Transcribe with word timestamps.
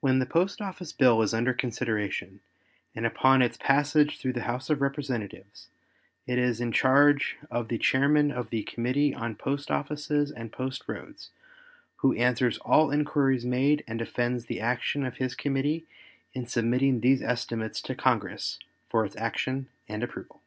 When 0.00 0.20
the 0.20 0.24
post 0.26 0.60
office 0.60 0.92
bill 0.92 1.20
is 1.20 1.34
under 1.34 1.52
consideration 1.52 2.42
and 2.94 3.04
upon 3.04 3.42
its 3.42 3.56
passage 3.56 4.20
through 4.20 4.34
the 4.34 4.42
House 4.44 4.70
of 4.70 4.80
Representatives 4.80 5.66
it 6.28 6.38
is 6.38 6.60
in 6.60 6.70
charge 6.70 7.36
of 7.50 7.66
the 7.66 7.76
Chairman 7.76 8.30
of 8.30 8.50
the 8.50 8.62
Committee 8.62 9.12
on 9.12 9.34
Post 9.34 9.68
Offices 9.68 10.30
and 10.30 10.52
Post 10.52 10.84
Roads, 10.86 11.30
who 11.96 12.14
answers 12.14 12.58
all 12.58 12.92
inquires 12.92 13.44
made 13.44 13.82
and 13.88 13.98
defends 13.98 14.44
the 14.46 14.60
action 14.60 15.04
of 15.04 15.16
his 15.16 15.34
committee 15.34 15.86
in 16.34 16.46
submitting 16.46 17.00
these 17.00 17.20
estimates 17.20 17.82
to 17.82 17.96
Congress 17.96 18.60
for 18.88 19.04
its 19.04 19.16
action 19.16 19.68
and 19.88 20.04
approval. 20.04 20.40